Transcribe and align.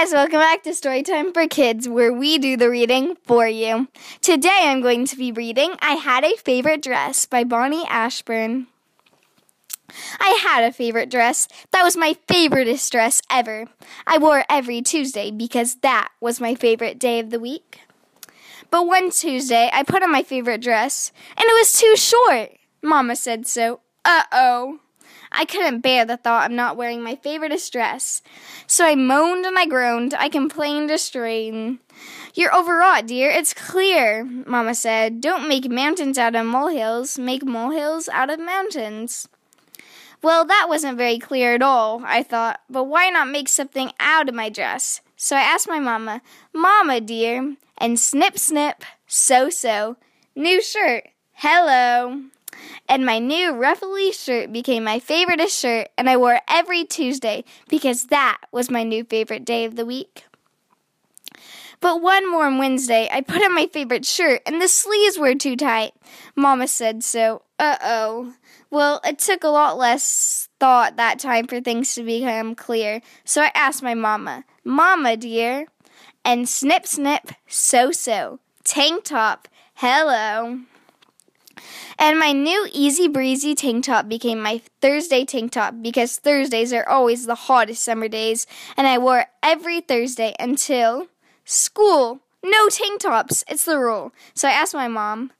guys, 0.00 0.12
welcome 0.12 0.38
back 0.38 0.62
to 0.62 0.70
Storytime 0.70 1.34
for 1.34 1.46
Kids, 1.46 1.86
where 1.86 2.10
we 2.10 2.38
do 2.38 2.56
the 2.56 2.70
reading 2.70 3.16
for 3.26 3.46
you. 3.46 3.86
Today 4.22 4.60
I'm 4.62 4.80
going 4.80 5.04
to 5.04 5.14
be 5.14 5.30
reading 5.30 5.74
I 5.82 5.92
Had 5.92 6.24
a 6.24 6.38
Favorite 6.38 6.80
Dress 6.80 7.26
by 7.26 7.44
Boni 7.44 7.84
Ashburn. 7.86 8.68
I 10.18 10.40
had 10.42 10.64
a 10.64 10.72
favorite 10.72 11.10
dress. 11.10 11.48
That 11.72 11.82
was 11.82 11.98
my 11.98 12.16
favoriteest 12.28 12.90
dress 12.90 13.20
ever. 13.30 13.66
I 14.06 14.16
wore 14.16 14.38
it 14.38 14.46
every 14.48 14.80
Tuesday 14.80 15.30
because 15.30 15.74
that 15.82 16.08
was 16.18 16.40
my 16.40 16.54
favorite 16.54 16.98
day 16.98 17.20
of 17.20 17.28
the 17.28 17.38
week. 17.38 17.80
But 18.70 18.86
one 18.86 19.10
Tuesday, 19.10 19.68
I 19.70 19.82
put 19.82 20.02
on 20.02 20.10
my 20.10 20.22
favorite 20.22 20.62
dress, 20.62 21.12
and 21.36 21.44
it 21.44 21.52
was 21.52 21.74
too 21.74 21.94
short. 21.96 22.52
Mama 22.80 23.16
said 23.16 23.46
so. 23.46 23.80
Uh 24.06 24.22
oh. 24.32 24.80
I 25.32 25.44
couldn't 25.44 25.80
bear 25.80 26.04
the 26.04 26.16
thought 26.16 26.50
of 26.50 26.56
not 26.56 26.76
wearing 26.76 27.02
my 27.02 27.16
favoriteest 27.16 27.70
dress. 27.70 28.22
So 28.66 28.84
I 28.84 28.94
moaned 28.94 29.46
and 29.46 29.58
I 29.58 29.66
groaned. 29.66 30.14
I 30.14 30.28
complained 30.28 30.90
a 30.90 30.98
strain. 30.98 31.78
You're 32.34 32.56
overwrought, 32.56 33.06
dear. 33.06 33.30
It's 33.30 33.54
clear, 33.54 34.24
Mamma 34.24 34.74
said. 34.74 35.20
Don't 35.20 35.48
make 35.48 35.70
mountains 35.70 36.18
out 36.18 36.34
of 36.34 36.46
molehills. 36.46 37.18
Make 37.18 37.44
molehills 37.44 38.08
out 38.08 38.30
of 38.30 38.40
mountains. 38.40 39.28
Well, 40.22 40.44
that 40.44 40.66
wasn't 40.68 40.98
very 40.98 41.18
clear 41.18 41.54
at 41.54 41.62
all, 41.62 42.02
I 42.04 42.22
thought. 42.22 42.60
But 42.68 42.84
why 42.84 43.08
not 43.10 43.28
make 43.28 43.48
something 43.48 43.92
out 43.98 44.28
of 44.28 44.34
my 44.34 44.48
dress? 44.48 45.00
So 45.16 45.36
I 45.36 45.40
asked 45.40 45.68
my 45.68 45.78
mamma, 45.78 46.22
Mamma, 46.52 47.00
dear, 47.00 47.56
and 47.78 47.98
snip, 47.98 48.38
snip, 48.38 48.84
so, 49.06 49.50
so, 49.50 49.96
new 50.34 50.62
shirt, 50.62 51.08
hello 51.32 52.30
and 52.88 53.06
my 53.06 53.18
new 53.18 53.52
ruffly 53.52 54.12
shirt 54.12 54.52
became 54.52 54.84
my 54.84 55.00
favoriteest 55.00 55.60
shirt, 55.60 55.88
and 55.96 56.08
I 56.08 56.16
wore 56.16 56.34
it 56.34 56.42
every 56.48 56.84
Tuesday 56.84 57.44
because 57.68 58.06
that 58.06 58.38
was 58.52 58.70
my 58.70 58.82
new 58.82 59.04
favorite 59.04 59.44
day 59.44 59.64
of 59.64 59.76
the 59.76 59.86
week. 59.86 60.24
But 61.80 62.02
one 62.02 62.30
warm 62.30 62.58
Wednesday, 62.58 63.08
I 63.10 63.22
put 63.22 63.42
on 63.42 63.54
my 63.54 63.66
favorite 63.66 64.04
shirt, 64.04 64.42
and 64.46 64.60
the 64.60 64.68
sleeves 64.68 65.18
were 65.18 65.34
too 65.34 65.56
tight. 65.56 65.92
Mama 66.36 66.68
said 66.68 67.02
so. 67.02 67.42
Uh 67.58 67.76
oh. 67.82 68.34
Well, 68.70 69.00
it 69.04 69.18
took 69.18 69.42
a 69.42 69.48
lot 69.48 69.78
less 69.78 70.48
thought 70.60 70.96
that 70.96 71.18
time 71.18 71.46
for 71.46 71.60
things 71.60 71.94
to 71.94 72.02
become 72.02 72.54
clear, 72.54 73.00
so 73.24 73.42
I 73.42 73.50
asked 73.54 73.82
my 73.82 73.94
mama, 73.94 74.44
Mama, 74.62 75.16
dear, 75.16 75.66
and 76.24 76.48
snip, 76.48 76.86
snip, 76.86 77.32
so, 77.48 77.90
so, 77.90 78.38
tank 78.62 79.04
top, 79.04 79.48
hello. 79.74 80.60
And 81.98 82.18
my 82.18 82.32
new 82.32 82.68
Easy 82.72 83.08
Breezy 83.08 83.54
tank 83.54 83.84
top 83.84 84.08
became 84.08 84.40
my 84.40 84.60
Thursday 84.80 85.24
tank 85.24 85.52
top 85.52 85.74
because 85.82 86.16
Thursdays 86.16 86.72
are 86.72 86.88
always 86.88 87.26
the 87.26 87.34
hottest 87.34 87.84
summer 87.84 88.08
days, 88.08 88.46
and 88.76 88.86
I 88.86 88.98
wore 88.98 89.20
it 89.20 89.28
every 89.42 89.80
Thursday 89.80 90.34
until 90.38 91.08
school. 91.44 92.20
No 92.42 92.68
tank 92.68 93.02
tops, 93.02 93.44
it's 93.48 93.64
the 93.64 93.78
rule. 93.78 94.12
So 94.34 94.48
I 94.48 94.52
asked 94.52 94.74
my 94.74 94.88
mom, 94.88 95.32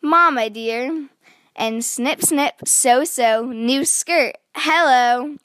Mama 0.00 0.50
dear, 0.50 1.08
and 1.56 1.84
snip 1.84 2.22
snip, 2.22 2.66
so 2.66 3.04
so, 3.04 3.46
new 3.46 3.84
skirt. 3.84 4.36
Hello 4.54 5.36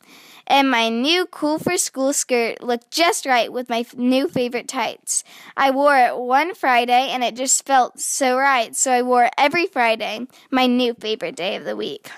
and 0.49 0.69
my 0.69 0.89
new 0.89 1.25
cool 1.27 1.59
for 1.59 1.77
school 1.77 2.11
skirt 2.11 2.63
looked 2.63 2.91
just 2.91 3.25
right 3.25 3.53
with 3.53 3.69
my 3.69 3.81
f- 3.81 3.95
new 3.95 4.27
favorite 4.27 4.67
tights. 4.67 5.23
I 5.55 5.69
wore 5.71 5.97
it 5.97 6.17
one 6.17 6.55
Friday 6.55 7.09
and 7.11 7.23
it 7.23 7.35
just 7.35 7.65
felt 7.65 7.99
so 7.99 8.37
right, 8.37 8.75
so 8.75 8.91
I 8.91 9.03
wore 9.03 9.25
it 9.25 9.33
every 9.37 9.67
Friday, 9.67 10.27
my 10.49 10.65
new 10.65 10.93
favorite 10.95 11.35
day 11.35 11.55
of 11.55 11.65
the 11.65 11.75
week. 11.75 12.09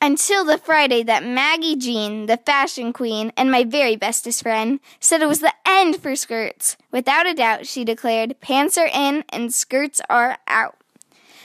Until 0.00 0.44
the 0.44 0.58
Friday 0.58 1.04
that 1.04 1.24
Maggie 1.24 1.76
Jean, 1.76 2.26
the 2.26 2.36
fashion 2.36 2.92
queen 2.92 3.32
and 3.36 3.52
my 3.52 3.62
very 3.62 3.94
bestest 3.94 4.42
friend, 4.42 4.80
said 4.98 5.22
it 5.22 5.28
was 5.28 5.38
the 5.38 5.54
end 5.64 5.96
for 5.96 6.16
skirts. 6.16 6.76
Without 6.90 7.28
a 7.28 7.34
doubt, 7.34 7.68
she 7.68 7.84
declared, 7.84 8.40
pants 8.40 8.76
are 8.76 8.90
in 8.92 9.22
and 9.28 9.54
skirts 9.54 10.00
are 10.10 10.38
out. 10.48 10.76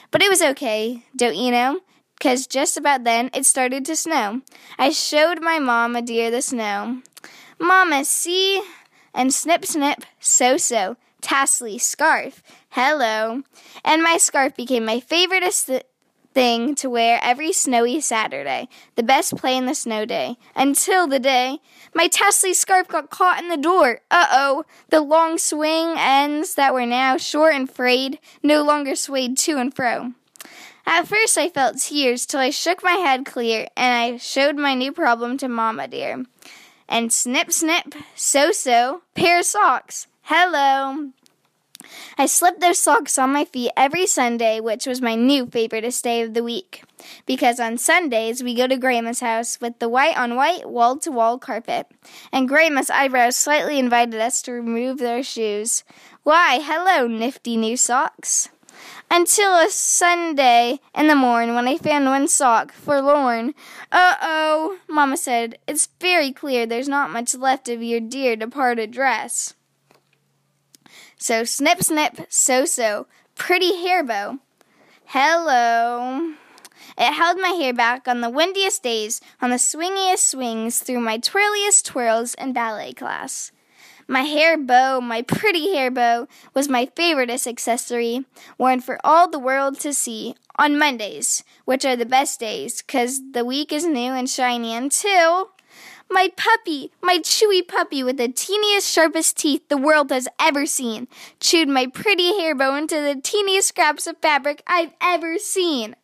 But 0.10 0.24
it 0.24 0.30
was 0.30 0.42
okay, 0.42 1.04
don't 1.16 1.36
you 1.36 1.52
know? 1.52 1.82
Because 2.18 2.48
just 2.48 2.78
about 2.78 3.04
then 3.04 3.30
it 3.34 3.46
started 3.46 3.86
to 3.86 3.96
snow. 3.96 4.42
I 4.78 4.90
showed 4.90 5.42
my 5.42 5.60
mama 5.60 6.02
dear 6.02 6.32
the 6.32 6.42
snow. 6.42 7.02
Mama, 7.60 8.06
see? 8.06 8.62
And 9.14 9.34
snip, 9.34 9.66
snip, 9.66 10.04
so, 10.20 10.58
so, 10.58 10.98
tassely, 11.22 11.78
scarf, 11.78 12.44
hello. 12.70 13.44
And 13.84 14.04
my 14.04 14.18
scarf 14.18 14.56
became 14.56 14.86
my 14.86 15.00
favoriteest 15.00 15.66
th- 15.68 15.84
thing 16.34 16.76
to 16.76 16.88
wear 16.88 17.20
every 17.24 17.52
snowy 17.52 18.00
Saturday, 18.00 18.70
the 18.96 19.02
best 19.02 19.36
play 19.36 19.58
in 19.58 19.66
the 19.66 19.74
snow 19.74 20.06
day, 20.06 20.38
until 20.56 21.08
the 21.08 21.20
day 21.20 21.60
my 21.96 22.08
tassely 22.08 22.54
scarf 22.54 22.88
got 22.88 23.10
caught 23.10 23.40
in 23.42 23.50
the 23.50 23.58
door. 23.58 24.02
Uh 24.12 24.28
oh, 24.32 24.64
the 24.90 25.02
long 25.02 25.40
swing 25.40 25.96
ends 25.98 26.54
that 26.54 26.76
were 26.76 26.86
now 26.86 27.18
short 27.18 27.56
and 27.56 27.70
frayed 27.72 28.20
no 28.44 28.64
longer 28.64 28.96
swayed 28.96 29.36
to 29.40 29.58
and 29.58 29.76
fro. 29.76 30.14
At 30.90 31.06
first, 31.06 31.38
I 31.38 31.50
felt 31.50 31.80
tears 31.80 32.26
till 32.26 32.40
I 32.40 32.50
shook 32.50 32.82
my 32.82 32.94
head 32.94 33.26
clear 33.26 33.68
and 33.76 33.94
I 33.94 34.18
showed 34.18 34.56
my 34.56 34.74
new 34.74 34.94
problem 34.94 35.38
to 35.40 35.50
Mamma 35.50 35.90
dear. 35.90 36.24
And 36.88 37.12
snip, 37.12 37.52
snip, 37.52 37.94
so 38.16 38.54
so, 38.54 39.02
pair 39.14 39.40
of 39.40 39.46
socks. 39.46 40.08
Hello. 40.22 41.10
I 42.18 42.26
slipped 42.26 42.62
those 42.62 42.80
socks 42.80 43.20
on 43.20 43.34
my 43.34 43.44
feet 43.44 43.72
every 43.76 44.08
Sunday, 44.08 44.62
which 44.62 44.86
was 44.86 45.02
my 45.02 45.14
new 45.14 45.46
favoriteest 45.46 46.02
day 46.04 46.22
of 46.22 46.34
the 46.34 46.44
week. 46.44 46.84
Because 47.26 47.60
on 47.60 47.78
Sundays, 47.78 48.42
we 48.42 48.56
go 48.56 48.66
to 48.66 48.78
Grandma's 48.78 49.20
house 49.20 49.60
with 49.60 49.80
the 49.80 49.90
white 49.90 50.18
on 50.18 50.36
white, 50.36 50.70
wall 50.70 50.98
to 51.00 51.12
wall 51.12 51.38
carpet. 51.38 51.88
And 52.32 52.48
Grandma's 52.48 52.90
eyebrows 52.90 53.36
slightly 53.36 53.78
invited 53.78 54.22
us 54.22 54.42
to 54.44 54.54
remove 54.54 55.00
their 55.00 55.22
shoes. 55.22 55.84
Why, 56.24 56.62
hello, 56.62 57.08
nifty 57.08 57.58
new 57.58 57.76
socks 57.76 58.48
until 59.10 59.56
a 59.56 59.70
Sunday 59.70 60.80
in 60.96 61.08
the 61.08 61.16
morn 61.16 61.56
when 61.56 61.68
I 61.68 61.78
found 61.78 62.06
one 62.06 62.28
sock 62.28 62.72
forlorn. 62.72 63.54
Uh 63.92 64.16
oh, 64.22 64.78
Mamma 64.88 65.18
said, 65.18 65.58
it's 65.68 65.90
very 66.00 66.32
clear 66.32 66.66
there's 66.66 66.90
not 66.90 67.10
much 67.10 67.36
left 67.36 67.70
of 67.70 67.82
your 67.84 68.00
dear 68.00 68.36
departed 68.36 68.92
dress. 68.92 69.54
So 71.18 71.44
snip, 71.44 71.82
snip, 71.84 72.28
so 72.30 72.66
so, 72.66 73.08
pretty 73.36 73.76
hair 73.82 74.04
bow. 74.04 74.40
Hello. 75.06 76.34
It 76.98 77.14
held 77.14 77.38
my 77.40 77.50
hair 77.50 77.74
back 77.74 78.08
on 78.08 78.22
the 78.22 78.30
windiest 78.30 78.84
days, 78.84 79.22
on 79.42 79.52
the 79.52 79.58
swingiest 79.58 80.20
swings, 80.30 80.80
through 80.80 81.00
my 81.00 81.18
twirliest 81.18 81.86
twirls 81.86 82.34
in 82.36 82.54
ballet 82.54 82.94
class. 82.94 83.52
My 84.10 84.22
hair 84.22 84.58
bow, 84.58 85.02
my 85.02 85.22
pretty 85.22 85.74
hair 85.74 85.92
bow, 85.92 86.30
was 86.54 86.70
my 86.70 86.86
favoriteest 86.86 87.46
accessory, 87.46 88.26
worn 88.58 88.80
for 88.80 89.00
all 89.04 89.30
the 89.30 89.38
world 89.38 89.82
to 89.82 89.94
see 89.94 90.36
on 90.58 90.80
Mondays, 90.80 91.44
which 91.66 91.84
are 91.84 91.98
the 91.98 92.06
best 92.06 92.40
days, 92.40 92.82
'cause 92.82 93.20
the 93.32 93.44
week 93.44 93.74
is 93.74 93.86
new 93.86 94.14
and 94.14 94.30
shiny 94.30 94.74
until. 94.74 95.52
My 96.10 96.32
puppy, 96.38 96.94
my 97.02 97.20
chewy 97.20 97.68
puppy 97.68 98.02
with 98.02 98.16
the 98.16 98.30
teeniest, 98.30 98.90
sharpest 98.90 99.36
teeth 99.36 99.68
the 99.68 99.76
world 99.76 100.10
has 100.10 100.30
ever 100.40 100.66
seen, 100.66 101.10
chewed 101.42 101.68
my 101.68 101.86
pretty 101.86 102.40
hair 102.40 102.56
bow 102.56 102.76
into 102.76 102.96
the 102.96 103.20
teeniest 103.22 103.68
scraps 103.68 104.08
of 104.08 104.16
fabric 104.22 104.64
I've 104.66 104.94
ever 105.02 105.38
seen. 105.38 105.98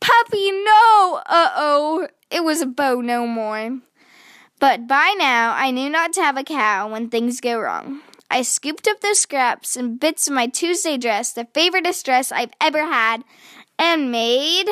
Puppy, 0.00 0.50
no! 0.52 1.20
Uh 1.26 1.50
oh, 1.54 2.08
it 2.30 2.44
was 2.44 2.62
a 2.62 2.66
bow 2.66 3.02
no 3.02 3.26
more. 3.26 3.80
But 4.58 4.86
by 4.86 5.14
now 5.18 5.54
I 5.54 5.70
knew 5.70 5.90
not 5.90 6.12
to 6.14 6.22
have 6.22 6.36
a 6.36 6.44
cow 6.44 6.90
when 6.90 7.08
things 7.08 7.40
go 7.40 7.58
wrong. 7.58 8.00
I 8.30 8.42
scooped 8.42 8.88
up 8.88 9.00
the 9.00 9.14
scraps 9.14 9.76
and 9.76 10.00
bits 10.00 10.26
of 10.26 10.34
my 10.34 10.46
Tuesday 10.46 10.96
dress, 10.96 11.32
the 11.32 11.44
favoriteest 11.44 12.04
dress 12.04 12.32
I've 12.32 12.52
ever 12.60 12.84
had, 12.86 13.22
and 13.78 14.10
made 14.10 14.66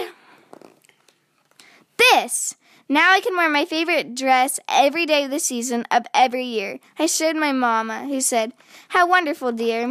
this. 1.98 2.56
Now 2.88 3.12
I 3.12 3.20
can 3.20 3.36
wear 3.36 3.48
my 3.48 3.64
favorite 3.64 4.14
dress 4.14 4.58
every 4.68 5.06
day 5.06 5.24
of 5.24 5.30
the 5.30 5.38
season 5.38 5.86
of 5.90 6.06
every 6.12 6.44
year. 6.44 6.80
I 6.98 7.06
showed 7.06 7.36
my 7.36 7.52
mamma, 7.52 8.04
who 8.04 8.20
said, 8.20 8.52
How 8.88 9.06
wonderful, 9.06 9.52
dear. 9.52 9.84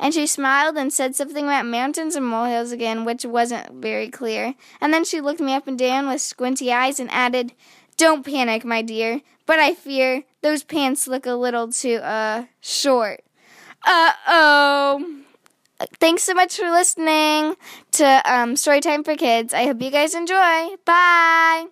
And 0.00 0.14
she 0.14 0.26
smiled 0.26 0.76
and 0.76 0.92
said 0.92 1.14
something 1.14 1.44
about 1.44 1.66
mountains 1.66 2.16
and 2.16 2.24
molehills 2.24 2.72
again, 2.72 3.04
which 3.04 3.24
wasn't 3.24 3.82
very 3.82 4.08
clear. 4.08 4.54
And 4.80 4.92
then 4.92 5.04
she 5.04 5.20
looked 5.20 5.40
me 5.40 5.52
up 5.52 5.66
and 5.66 5.78
down 5.78 6.08
with 6.08 6.20
squinty 6.20 6.72
eyes 6.72 6.98
and 6.98 7.10
added, 7.10 7.52
don't 7.98 8.24
panic, 8.24 8.64
my 8.64 8.80
dear, 8.80 9.20
but 9.44 9.58
I 9.58 9.74
fear 9.74 10.24
those 10.40 10.62
pants 10.62 11.06
look 11.06 11.26
a 11.26 11.34
little 11.34 11.70
too, 11.70 11.96
uh, 11.96 12.46
short. 12.62 13.22
Uh 13.86 14.12
oh. 14.26 15.22
Thanks 16.00 16.22
so 16.24 16.34
much 16.34 16.56
for 16.56 16.70
listening 16.70 17.54
to 17.92 18.04
um, 18.24 18.54
Storytime 18.54 19.04
for 19.04 19.14
Kids. 19.14 19.54
I 19.54 19.66
hope 19.66 19.80
you 19.80 19.90
guys 19.90 20.14
enjoy. 20.14 20.76
Bye. 20.84 21.66